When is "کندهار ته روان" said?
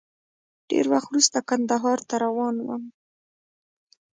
1.49-2.55